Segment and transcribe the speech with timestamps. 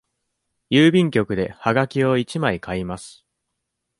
[0.71, 3.23] 郵便局ではがきを一枚買います。